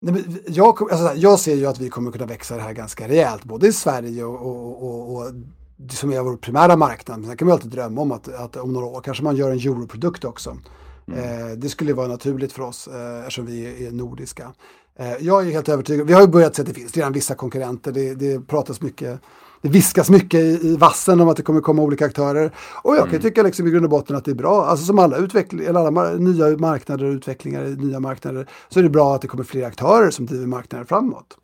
[0.00, 3.44] Nej, jag, alltså, jag ser ju att vi kommer kunna växa det här ganska rejält,
[3.44, 5.32] både i Sverige och, och, och, och
[5.90, 7.18] som är vår primära marknad.
[7.18, 9.50] Men sen kan man alltid drömma om att, att om några år kanske man gör
[9.50, 10.56] en europrodukt också.
[11.08, 11.50] Mm.
[11.50, 14.52] Eh, det skulle vara naturligt för oss eh, eftersom vi är nordiska.
[14.98, 17.34] Eh, jag är helt övertygad, vi har ju börjat se att det finns redan vissa
[17.34, 19.20] konkurrenter, det, det pratas mycket
[19.62, 22.52] det viskas mycket i, vassen om att det kommer komma olika aktörer.
[22.82, 23.22] Och jag kan mm.
[23.22, 24.64] tycka liksom i grund och botten att det är bra.
[24.64, 28.82] Alltså som alla, utveckling, eller alla nya marknader och utvecklingar i nya marknader så är
[28.82, 31.36] det bra att det kommer fler aktörer som driver marknaden framåt.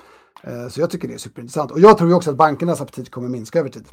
[0.71, 1.71] Så jag tycker det är superintressant.
[1.71, 3.85] Och jag tror också att bankernas aptit kommer minska över tid.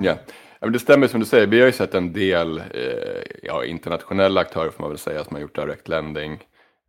[0.00, 0.18] Ja,
[0.62, 1.46] men det stämmer som du säger.
[1.46, 5.34] Vi har ju sett en del eh, ja, internationella aktörer får man väl säga som
[5.34, 6.42] har gjort direct lending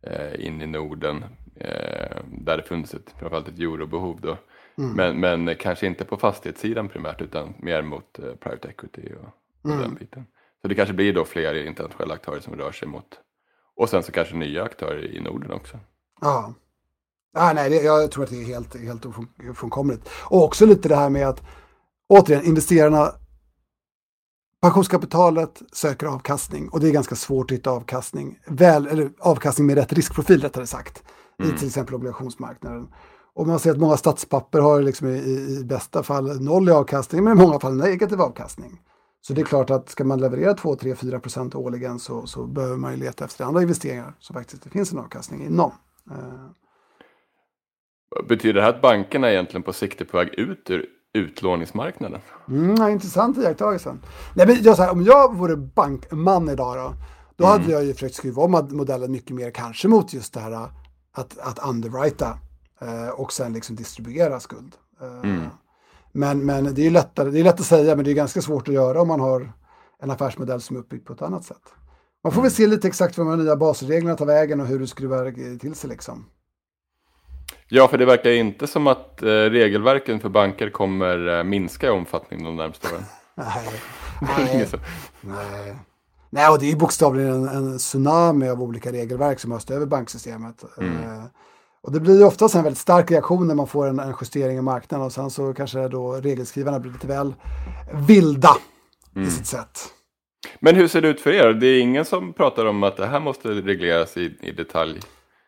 [0.06, 1.24] eh, in i Norden
[1.56, 4.36] eh, där det funnits ett, framförallt ett eurobehov då.
[4.78, 4.92] Mm.
[4.96, 9.28] Men, men kanske inte på fastighetssidan primärt utan mer mot eh, private equity och,
[9.62, 9.82] och mm.
[9.82, 10.26] den biten.
[10.62, 13.20] Så det kanske blir då fler internationella aktörer som rör sig mot
[13.76, 15.78] och sen så kanske nya aktörer i Norden också.
[16.20, 16.54] Ja.
[17.36, 19.06] Ah, nej, jag tror att det är helt, helt
[19.50, 20.10] ofrånkomligt.
[20.24, 21.42] Och också lite det här med att
[22.08, 23.12] återigen, investerarna
[24.64, 29.76] Pensionskapitalet söker avkastning och det är ganska svårt att hitta avkastning, väl, eller avkastning med
[29.76, 31.02] rätt riskprofil rättare sagt,
[31.38, 31.54] mm.
[31.54, 32.88] i till exempel obligationsmarknaden.
[33.34, 35.18] Och man ser att många statspapper har liksom i,
[35.60, 38.80] i bästa fall noll i avkastning, men i många fall negativ avkastning.
[39.20, 42.46] Så det är klart att ska man leverera 2, 3, 4 procent årligen så, så
[42.46, 45.72] behöver man ju leta efter andra investeringar som faktiskt det finns en avkastning inom.
[46.10, 46.50] Eh.
[48.28, 52.20] Betyder det här att bankerna egentligen på sikt är på väg ut ur utlåningsmarknaden.
[52.48, 53.96] Mm, ja, intressant iakttagelse.
[54.34, 56.94] Nej, men jag, så här, om jag vore bankman idag då,
[57.36, 57.60] då mm.
[57.60, 60.68] hade jag ju försökt skruva om modellen mycket mer kanske mot just det här
[61.12, 62.38] att, att underwrita
[62.80, 64.74] eh, och sen liksom distribuera skuld.
[65.00, 65.46] Eh, mm.
[66.12, 68.68] men, men det är lättare, det är lätt att säga men det är ganska svårt
[68.68, 69.52] att göra om man har
[70.02, 71.62] en affärsmodell som är uppbyggd på ett annat sätt.
[72.24, 74.86] Man får väl se lite exakt vad de nya basreglerna tar vägen och hur du
[74.86, 76.26] skruvar till sig liksom.
[77.68, 81.90] Ja, för det verkar inte som att eh, regelverken för banker kommer eh, minska i
[81.90, 83.04] omfattning de närmaste åren.
[83.34, 83.80] nej,
[84.38, 84.68] nej,
[85.20, 85.76] nej.
[86.30, 90.64] nej, och det är bokstavligen en, en tsunami av olika regelverk som öst över banksystemet.
[90.78, 90.92] Mm.
[90.92, 91.24] Eh,
[91.82, 94.58] och det blir ju oftast en väldigt stark reaktion när man får en, en justering
[94.58, 97.34] i marknaden och sen så kanske då regelskrivarna blir lite väl
[97.92, 98.56] vilda
[99.16, 99.28] mm.
[99.28, 99.80] i sitt sätt.
[100.60, 101.52] Men hur ser det ut för er?
[101.52, 105.00] Det är ingen som pratar om att det här måste regleras i, i detalj?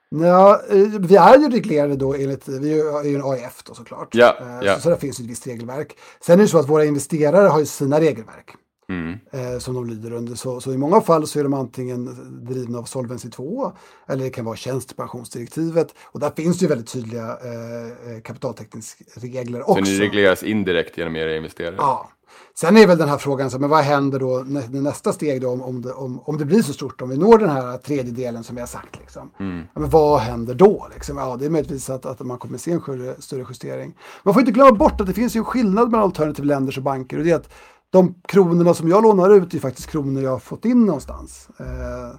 [0.08, 4.14] Ja, eh, vi är ju reglerade då enligt, vi är ju en AIF då såklart.
[4.14, 4.74] Ja, eh, ja.
[4.74, 5.96] Så, så det finns ett visst regelverk.
[6.20, 8.54] Sen är det så att våra investerare har ju sina regelverk.
[8.88, 9.18] Mm.
[9.32, 10.34] Eh, som de lyder under.
[10.34, 12.04] Så, så, i många fall så är de antingen
[12.44, 13.72] drivna av Solvency 2
[14.08, 15.94] eller det kan vara tjänstepensionsdirektivet.
[16.02, 19.84] Och där finns det ju väldigt tydliga eh, kapitaltäckningsregler också.
[19.84, 21.74] Så ni regleras indirekt genom era investerare?
[21.78, 22.10] Ja,
[22.58, 24.44] Sen är väl den här frågan, så, men vad händer då
[24.80, 27.38] nästa steg då om, om, det, om, om det blir så stort, om vi når
[27.38, 28.98] den här tredjedelen som vi har sagt.
[28.98, 29.30] Liksom.
[29.40, 29.62] Mm.
[29.74, 30.88] Ja, men vad händer då?
[30.94, 31.16] Liksom?
[31.16, 33.94] Ja, det är möjligtvis att, att man kommer se en större, större justering.
[34.22, 37.18] Man får inte glömma bort att det finns en skillnad mellan alternative länders och banker
[37.18, 37.52] och det är att
[37.90, 41.48] de kronorna som jag lånar ut är faktiskt kronor jag har fått in någonstans.
[41.58, 42.18] Eh,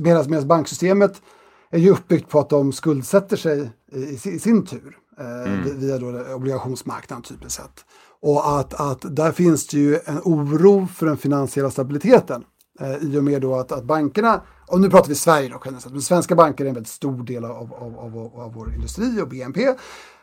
[0.00, 1.22] Medan banksystemet
[1.70, 5.80] är ju uppbyggt på att de skuldsätter sig i, i sin tur eh, mm.
[5.80, 7.84] via då obligationsmarknaden typiskt sett.
[8.24, 12.44] Och att, att där finns det ju en oro för den finansiella stabiliteten.
[12.80, 15.90] Eh, I och med då att, att bankerna, och nu pratar vi Sverige då generellt
[15.90, 19.28] men svenska banker är en väldigt stor del av, av, av, av vår industri och
[19.28, 19.74] BNP.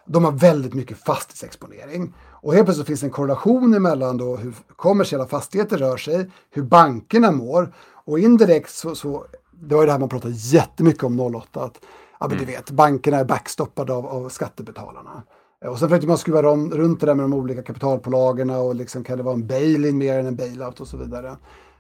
[0.06, 2.14] De har väldigt mycket fastighetsexponering.
[2.30, 6.64] Och helt plötsligt finns det en korrelation mellan då hur kommersiella fastigheter rör sig, hur
[6.64, 7.74] bankerna mår
[8.06, 11.80] och indirekt så, så det var ju det här man pratade jättemycket om 08, att
[12.20, 12.46] ja men mm.
[12.46, 15.24] du vet, bankerna är backstoppade av, av skattebetalarna.
[15.66, 18.76] Eh, och sen försökte man skruva om, runt det där med de olika kapitalpålagorna och
[18.76, 21.38] liksom kan det vara en bail-in mer än en bail-out och så vidare.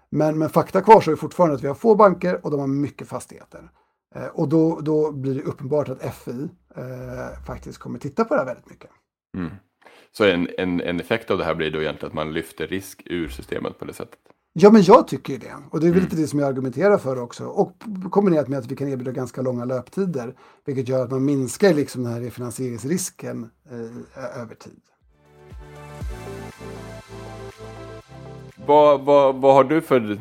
[0.10, 3.72] Men, men fakta kvarstår fortfarande att vi har få banker och de har mycket fastigheter.
[4.16, 8.40] Eh, och då, då blir det uppenbart att FI eh, faktiskt kommer titta på det
[8.40, 8.90] här väldigt mycket.
[9.38, 9.52] Mm.
[10.12, 13.04] Så en, en, en effekt av det här blir då egentligen att man lyfter risk
[13.06, 14.20] ur systemet på det sättet?
[14.54, 15.54] Ja, men jag tycker det.
[15.70, 16.04] Och det är väl mm.
[16.04, 17.46] lite det som jag argumenterar för också.
[17.46, 17.74] Och
[18.10, 20.36] kombinerat med att vi kan erbjuda ganska långa löptider.
[20.66, 24.82] Vilket gör att man minskar liksom den här refinansieringsrisken eh, över tid.
[28.66, 30.20] Vad, vad, vad har du för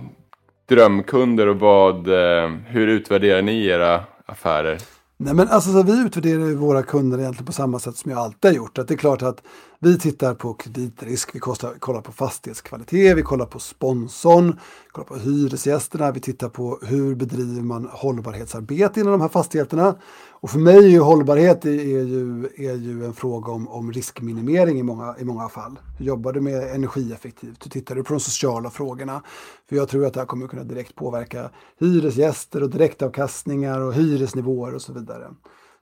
[0.68, 4.78] drömkunder och vad, eh, hur utvärderar ni era affärer?
[5.22, 8.20] Nej, men alltså, så vi utvärderar ju våra kunder egentligen på samma sätt som jag
[8.20, 8.78] alltid har gjort.
[8.78, 9.42] Att det är klart att
[9.78, 14.58] vi tittar på kreditrisk, vi kostar, kollar på fastighetskvalitet, vi kollar på sponsorn,
[14.92, 19.94] kollar på hyresgästerna, vi tittar på hur bedriver man hållbarhetsarbete inom de här fastigheterna.
[20.42, 24.78] Och för mig är ju hållbarhet är ju, är ju en fråga om, om riskminimering
[24.78, 25.78] i många, i många fall.
[25.98, 27.64] Hur jobbar du med energieffektivt?
[27.64, 29.22] Hur tittar du på de sociala frågorna?
[29.68, 34.74] För jag tror att det här kommer kunna direkt påverka hyresgäster och direktavkastningar och hyresnivåer
[34.74, 35.28] och så vidare.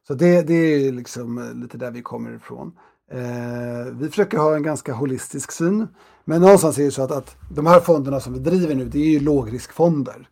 [0.07, 2.73] Så det, det är liksom eh, lite där vi kommer ifrån.
[3.11, 5.89] Eh, vi försöker ha en ganska holistisk syn.
[6.25, 8.99] Men någonstans är det så att, att de här fonderna som vi driver nu, det
[8.99, 10.29] är ju lågriskfonder.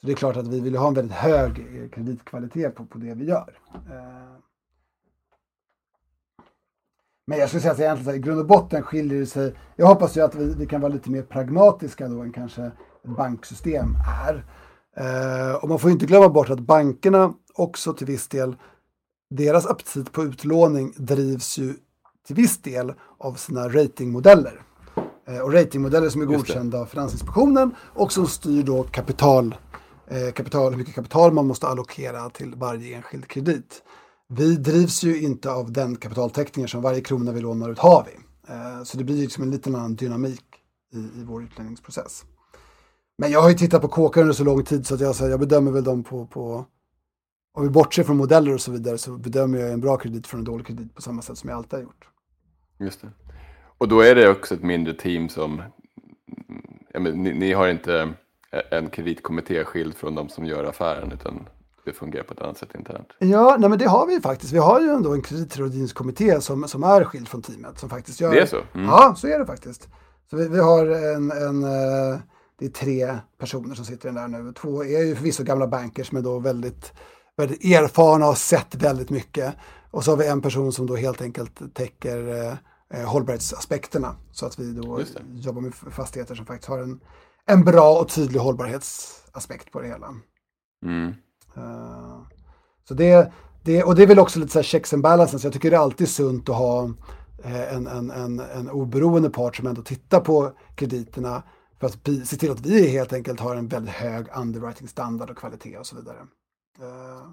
[0.00, 2.98] Så det är klart att vi vill ha en väldigt hög eh, kreditkvalitet på, på
[2.98, 3.58] det vi gör.
[3.74, 4.38] Eh,
[7.26, 9.54] men jag skulle säga att egentligen, i grund och botten skiljer det sig.
[9.76, 13.16] Jag hoppas ju att vi, vi kan vara lite mer pragmatiska då än kanske ett
[13.16, 14.44] banksystem är.
[14.96, 18.56] Eh, och man får inte glömma bort att bankerna också till viss del,
[19.30, 21.74] deras aptit på utlåning drivs ju
[22.26, 24.62] till viss del av sina ratingmodeller.
[25.42, 29.54] och ratingmodeller som är godkända av Finansinspektionen och som styr då kapital
[30.10, 33.82] Eh, kapital, hur mycket kapital man måste allokera till varje enskild kredit.
[34.28, 38.12] Vi drivs ju inte av den kapitaltäckningen som varje krona vi lånar ut har vi.
[38.52, 40.44] Eh, så det blir liksom en liten annan dynamik
[40.92, 42.24] i, i vår utlänningsprocess.
[43.18, 45.28] Men jag har ju tittat på kåkar under så lång tid så att jag, så
[45.28, 46.66] jag bedömer väl dem på, på
[47.54, 50.40] om vi bortser från modeller och så vidare så bedömer jag en bra kredit från
[50.40, 52.08] en dålig kredit på samma sätt som jag alltid har gjort.
[52.78, 53.10] Just det.
[53.78, 55.62] Och då är det också ett mindre team som,
[56.92, 58.14] ja, men, ni, ni har inte
[58.70, 61.48] en kreditkommitté skild från de som gör affären utan
[61.84, 63.08] det fungerar på ett annat sätt internt.
[63.18, 64.52] Ja, nej, men det har vi faktiskt.
[64.52, 67.78] Vi har ju ändå en kreditrådgivningskommitté som, som är skild från teamet.
[67.78, 68.30] Som faktiskt gör...
[68.30, 68.60] Det är så?
[68.74, 68.86] Mm.
[68.86, 69.88] Ja, så är det faktiskt.
[70.30, 72.18] Så vi, vi har en, en, eh,
[72.58, 74.52] det är tre personer som sitter i den där nu.
[74.52, 76.92] Två är ju förvisso gamla bankers men då väldigt,
[77.36, 79.54] väldigt erfarna och sett väldigt mycket.
[79.90, 82.54] Och så har vi en person som då helt enkelt täcker eh,
[83.00, 84.16] eh hållbarhetsaspekterna.
[84.32, 85.00] Så att vi då
[85.34, 87.00] jobbar med fastigheter som faktiskt har en
[87.46, 90.14] en bra och tydlig hållbarhetsaspekt på det hela.
[90.86, 91.14] Mm.
[91.56, 92.22] Uh,
[92.88, 93.32] så det,
[93.64, 95.44] det, och det är väl också lite så här checks and balances.
[95.44, 96.84] Jag tycker det är alltid sunt att ha
[97.44, 101.42] eh, en, en, en, en oberoende part som ändå tittar på krediterna
[101.80, 105.36] för att se till att vi helt enkelt har en väldigt hög underwriting standard och
[105.36, 106.18] kvalitet och så vidare.
[106.80, 107.32] Uh,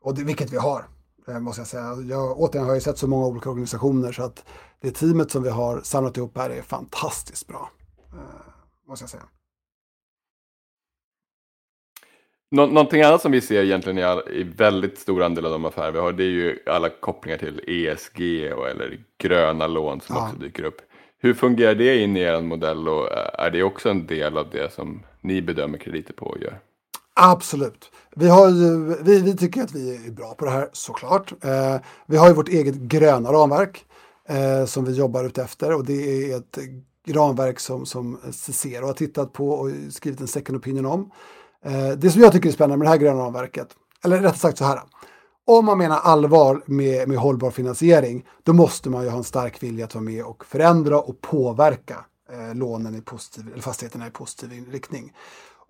[0.00, 0.88] och det, vilket vi har,
[1.40, 1.96] måste jag säga.
[2.08, 4.44] Jag, återigen har jag sett så många olika organisationer så att
[4.80, 7.70] det teamet som vi har samlat ihop här är fantastiskt bra.
[8.14, 8.45] Uh,
[8.86, 9.22] måste jag säga.
[12.50, 15.64] Nå någonting annat som vi ser egentligen i, all, i väldigt stor andel av de
[15.64, 20.16] affärer vi har det är ju alla kopplingar till ESG och, eller gröna lån som
[20.16, 20.26] ja.
[20.26, 20.80] också dyker upp.
[21.18, 24.72] Hur fungerar det in i er modell och är det också en del av det
[24.72, 26.60] som ni bedömer krediter på och gör?
[27.14, 27.90] Absolut.
[28.16, 31.32] Vi, har ju, vi, vi tycker att vi är bra på det här såklart.
[31.44, 33.84] Eh, vi har ju vårt eget gröna ramverk
[34.28, 36.58] eh, som vi jobbar ut efter och det är ett
[37.12, 41.10] ramverk som, som Cicero har tittat på och skrivit en second opinion om.
[41.64, 43.68] Eh, det som jag tycker är spännande med det här gröna ramverket,
[44.04, 44.80] eller rättare sagt så här.
[45.46, 49.62] Om man menar allvar med, med hållbar finansiering, då måste man ju ha en stark
[49.62, 54.10] vilja att vara med och förändra och påverka eh, lånen i positiv, eller fastigheterna i
[54.10, 55.12] positiv riktning.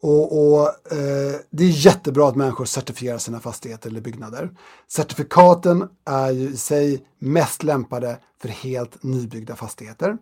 [0.03, 0.61] Och, och
[0.93, 4.51] eh, Det är jättebra att människor certifierar sina fastigheter eller byggnader.
[4.89, 10.19] Certifikaten är ju i sig mest lämpade för helt nybyggda fastigheter.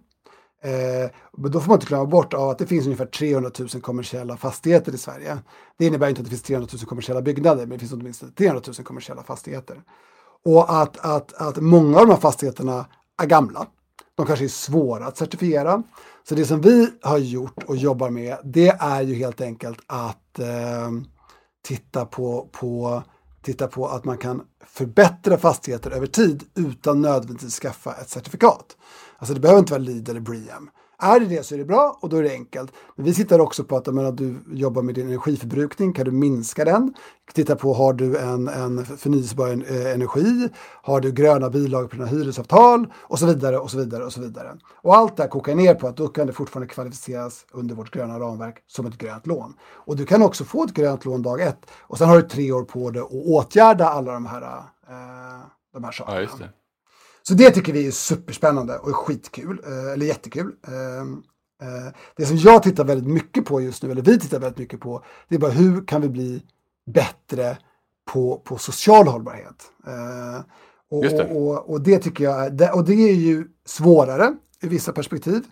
[0.64, 4.36] Eh, men då får man inte glömma bort att det finns ungefär 300 000 kommersiella
[4.36, 5.38] fastigheter i Sverige.
[5.78, 8.62] Det innebär inte att det finns 300 000 kommersiella byggnader, men det finns åtminstone 300
[8.66, 9.82] 000 kommersiella fastigheter.
[10.44, 12.86] Och att, att, att många av de här fastigheterna
[13.22, 13.66] är gamla.
[14.14, 15.82] De kanske är svåra att certifiera.
[16.28, 20.38] Så det som vi har gjort och jobbar med, det är ju helt enkelt att
[20.38, 20.90] eh,
[21.62, 23.02] titta på, på
[23.42, 28.76] titta på att man kan förbättra fastigheter över tid utan nödvändigtvis skaffa ett certifikat.
[29.18, 30.70] Alltså det behöver inte vara lead eller Briam.
[30.98, 32.72] Är det det så är det bra och då är det enkelt.
[32.96, 36.64] Men vi tittar också på att menar, du jobbar med din energiförbrukning, kan du minska
[36.64, 36.94] den?
[37.32, 40.48] Titta på, har du en, en förnyelsebar eh, energi?
[40.82, 42.86] Har du gröna bilagor på dina hyresavtal?
[42.94, 44.56] Och så vidare och så vidare och så vidare.
[44.82, 47.90] Och allt det här kokar ner på att då kan det fortfarande kvalificeras under vårt
[47.90, 49.54] gröna ramverk som ett grönt lån.
[49.62, 52.52] Och du kan också få ett grönt lån dag ett och sen har du tre
[52.52, 55.40] år på dig att åtgärda alla de här, eh,
[55.72, 56.20] de här sakerna.
[56.40, 56.46] Ja,
[57.28, 60.52] så det tycker vi är superspännande och skitkul, eh, eller jättekul.
[60.66, 61.22] Ehm,
[61.62, 64.80] eh, det som jag tittar väldigt mycket på just nu, eller vi tittar väldigt mycket
[64.80, 66.42] på, det är bara hur kan vi bli
[66.86, 67.58] bättre
[68.12, 69.64] på, på social hållbarhet.
[69.86, 70.44] Eh,
[70.90, 71.34] och, det.
[71.34, 75.44] Och, och, det tycker jag, och det är ju svårare i vissa perspektiv.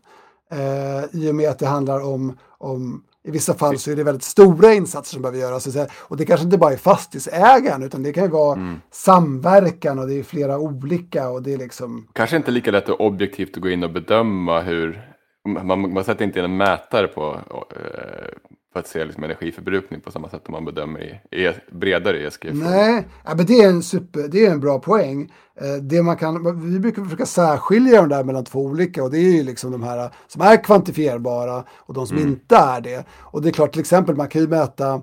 [1.12, 4.22] I och med att det handlar om, om i vissa fall så är det väldigt
[4.22, 5.76] stora insatser som behöver göras.
[5.98, 8.80] Och det kanske inte bara är fastighetsägaren utan det kan ju vara mm.
[8.90, 11.30] samverkan och det är flera olika.
[11.30, 12.08] Och det är liksom...
[12.12, 15.12] Kanske inte lika lätt att objektivt gå in och bedöma hur
[15.48, 18.28] man, man sätter inte in en mätare på eh,
[18.72, 22.50] för att se liksom energiförbrukning på samma sätt som man bedömer i, i bredare ESG.
[22.52, 25.32] Nej, ja, men det är en, super, det är en bra poäng.
[25.60, 29.18] Eh, det man kan, vi brukar försöka särskilja de där mellan två olika och det
[29.18, 32.28] är ju liksom de här som är kvantifierbara och de som mm.
[32.28, 33.06] inte är det.
[33.10, 35.02] Och det är klart, till exempel man kan ju mäta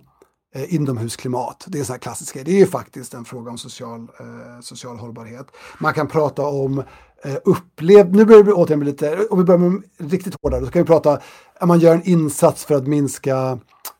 [0.55, 1.65] eh, inomhusklimat.
[1.67, 2.43] Det är sån här klassisk grej.
[2.43, 5.47] Det är ju faktiskt en fråga om social, eh, social hållbarhet.
[5.79, 6.83] Man kan prata om
[7.23, 10.71] eh, upplevd, nu börjar det återigen bli lite, om vi börjar med riktigt hårdare, så
[10.71, 11.19] kan vi prata,
[11.59, 13.59] att man gör en insats för att minska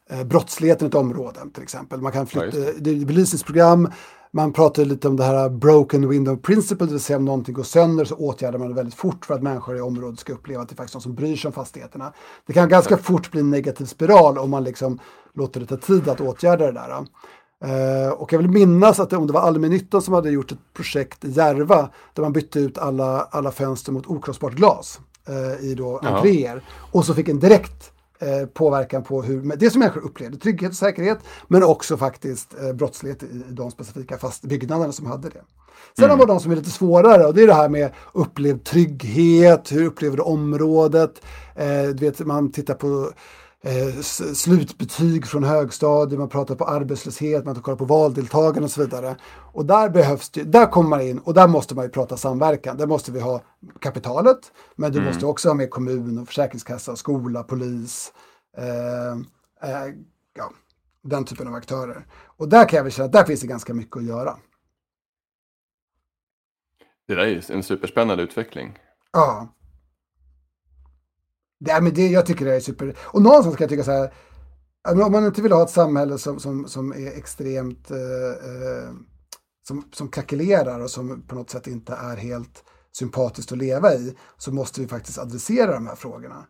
[0.10, 2.02] eh, brottsligheten i ett område till exempel.
[2.02, 3.90] Man kan flytta, ja, det är belysningsprogram,
[4.32, 7.64] man pratar lite om det här broken window principle, det vill säga om någonting går
[7.64, 10.70] sönder så åtgärdar man det väldigt fort för att människor i området ska uppleva att
[10.70, 12.14] det är faktiskt någon som bryr sig om fastigheterna.
[12.46, 15.00] Det kan ganska fort bli en negativ spiral om man liksom
[15.34, 17.06] låter det ta tid att åtgärda det där.
[17.66, 20.74] Uh, och jag vill minnas att det, om det var Allmännyttan som hade gjort ett
[20.74, 25.76] projekt i Järva där man bytte ut alla, alla fönster mot okrossbart glas uh, i
[25.76, 26.64] då entréer.
[26.92, 27.92] Och så fick en direkt
[28.24, 33.24] uh, påverkan på hur det som människor upplevde, trygghet och säkerhet, men också faktiskt brottslighet
[33.24, 35.42] i de specifika fast byggnaderna som hade det.
[35.98, 36.20] Sen mm.
[36.20, 39.72] har vi de som är lite svårare och det är det här med upplevd trygghet,
[39.72, 41.22] hur upplever du området?
[41.96, 43.12] du vet, man tittar på
[43.64, 44.02] eh,
[44.34, 49.16] slutbetyg från högstadiet, man pratar på arbetslöshet, man kollar på valdeltagande och så vidare.
[49.54, 52.78] Och där behövs det, där kommer man in och där måste man ju prata samverkan.
[52.78, 53.42] Där måste vi ha
[53.80, 55.10] kapitalet, men du mm.
[55.10, 58.14] måste också ha med kommun och försäkringskassa, skola, polis,
[58.58, 59.12] eh,
[59.70, 59.94] eh,
[60.36, 60.52] ja,
[61.04, 62.06] den typen av aktörer.
[62.26, 64.38] Och där kan jag väl känna att där finns det ganska mycket att göra.
[67.08, 68.80] Det där är en superspännande utveckling.
[69.12, 69.48] Ja.
[71.60, 72.98] Det, men det, jag tycker det är super.
[73.00, 74.14] Och någonstans kan jag tycka så här.
[74.90, 78.94] Om man inte vill ha ett samhälle som, som, som är extremt eh, eh,
[79.68, 82.64] som, som krackelerar och som på något sätt inte är helt
[82.98, 86.46] sympatiskt att leva i så måste vi faktiskt adressera de här frågorna.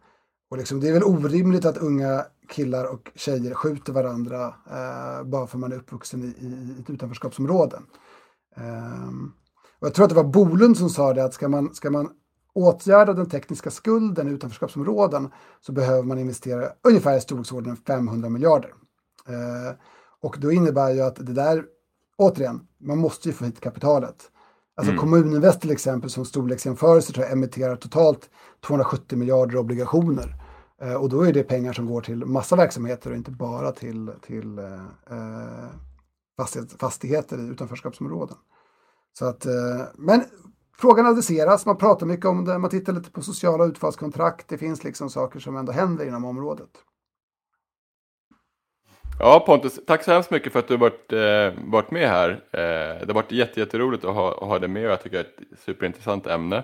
[0.52, 5.48] Och liksom, det är väl orimligt att unga killar och tjejer skjuter varandra eh, bara
[5.48, 7.82] för att man är uppvuxen i, i ett utanförskapsområde.
[8.58, 9.10] Eh,
[9.80, 12.10] och jag tror att det var Bolund som sa det att ska man, ska man
[12.54, 15.30] åtgärda den tekniska skulden i utanförskapsområden
[15.62, 18.74] så behöver man investera ungefär i storleksordningen 500 miljarder.
[19.28, 19.76] Eh,
[20.22, 21.66] och då innebär ju att det där,
[22.18, 24.32] återigen, man måste ju få hit kapitalet.
[24.76, 25.00] Alltså mm.
[25.00, 28.30] Kommuninvest till exempel som storleksjämförelse tror jag emitterar totalt
[28.66, 30.36] 270 miljarder obligationer.
[30.82, 34.12] Eh, och då är det pengar som går till massa verksamheter och inte bara till,
[34.22, 34.74] till eh,
[35.10, 35.70] eh
[36.80, 38.38] fastigheter i utanförskapsområden.
[39.20, 39.46] Så att,
[39.96, 40.24] men
[40.82, 44.48] Frågan adresseras, man pratar mycket om det, man tittar lite på sociala utfallskontrakt.
[44.48, 46.70] Det finns liksom saker som ändå händer inom området.
[49.20, 52.30] Ja Pontus, tack så hemskt mycket för att du varit, eh, varit med här.
[52.30, 55.24] Eh, det har varit jätteroligt att ha, att ha dig med och jag tycker det
[55.24, 56.64] är ett superintressant ämne.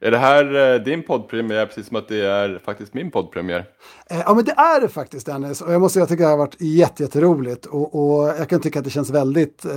[0.00, 3.64] Är det här eh, din poddpremiär precis som att det är faktiskt min poddpremiär?
[4.10, 6.36] Eh, ja men det är det faktiskt Dennis och jag måste säga att det har
[6.36, 9.72] varit jätteroligt och, och jag kan tycka att det känns väldigt eh,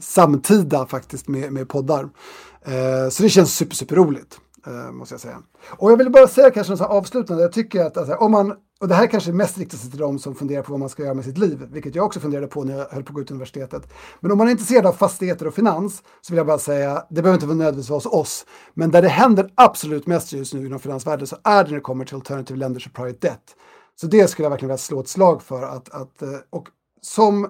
[0.00, 2.08] samtida faktiskt med, med poddar.
[2.66, 4.40] Eh, så det känns super, super roligt.
[4.66, 5.42] Eh, måste jag säga.
[5.68, 7.42] Och jag vill bara säga kanske något avslutande.
[7.42, 10.18] Jag tycker att alltså, om man, och det här kanske mest riktar sig till de
[10.18, 12.64] som funderar på vad man ska göra med sitt liv, vilket jag också funderade på
[12.64, 13.92] när jag höll på att gå ut universitetet.
[14.20, 17.22] Men om man är intresserad av fastigheter och finans så vill jag bara säga, det
[17.22, 20.66] behöver inte vara nödvändigtvis vara hos oss, men där det händer absolut mest just nu
[20.66, 23.56] inom finansvärlden så är det när det kommer till alternative lenders och private debt.
[24.00, 26.68] Så det skulle jag verkligen vilja slå ett slag för att, att eh, och
[27.00, 27.48] som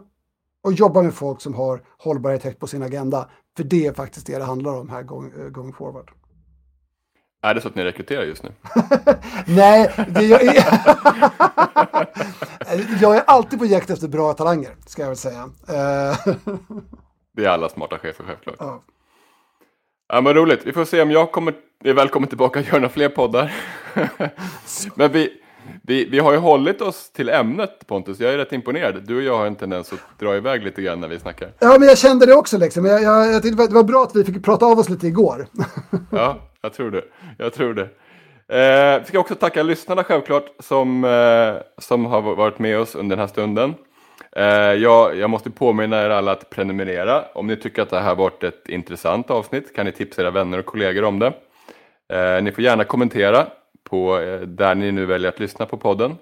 [0.63, 3.29] och jobba med folk som har hållbarhet högt på sin agenda.
[3.57, 6.11] För det är faktiskt det det handlar om här going, uh, going forward.
[7.43, 8.53] Är det så att ni rekryterar just nu?
[9.47, 10.55] Nej, det, jag, är,
[13.01, 15.51] jag är alltid på jakt efter bra talanger, ska jag väl säga.
[17.37, 18.57] det är alla smarta chefer självklart.
[18.59, 18.83] Ja.
[20.09, 20.67] Ja, men roligt.
[20.67, 21.55] Vi får se om jag kommer,
[21.85, 23.55] är välkommen tillbaka och göra några fler poddar.
[24.95, 25.41] men vi,
[25.83, 28.21] vi, vi har ju hållit oss till ämnet Pontus.
[28.21, 29.03] Jag är rätt imponerad.
[29.07, 31.49] Du och jag har en tendens att dra iväg lite grann när vi snackar.
[31.59, 32.85] Ja, men jag kände det också liksom.
[32.85, 35.47] Jag, jag, jag tyckte det var bra att vi fick prata av oss lite igår.
[36.11, 37.03] ja, jag tror det.
[37.39, 37.89] Jag tror det.
[38.49, 43.17] Eh, vi ska också tacka lyssnarna självklart som, eh, som har varit med oss under
[43.17, 43.75] den här stunden.
[44.37, 44.45] Eh,
[44.75, 47.25] jag, jag, måste påminna er alla att prenumerera.
[47.35, 50.59] Om ni tycker att det här varit ett intressant avsnitt kan ni tipsa era vänner
[50.59, 51.33] och kollegor om det.
[52.09, 53.47] Eh, ni får gärna kommentera
[53.87, 56.17] på eh, där ni nu väljer att lyssna på podden.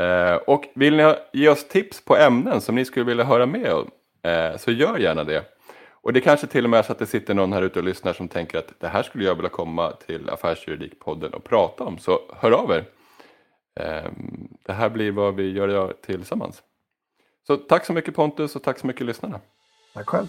[0.00, 3.72] Eh, och vill ni ge oss tips på ämnen som ni skulle vilja höra med
[3.72, 3.90] om
[4.22, 5.44] eh, så gör gärna det.
[5.90, 7.84] Och det kanske till och med är så att det sitter någon här ute och
[7.84, 11.98] lyssnar som tänker att det här skulle jag vilja komma till Affärsjuridikpodden och prata om.
[11.98, 12.84] Så hör av er.
[14.62, 16.62] Det här blir vad vi gör tillsammans.
[17.46, 19.40] Så tack så mycket Pontus och tack så mycket lyssnarna.
[19.94, 20.26] Tack själv.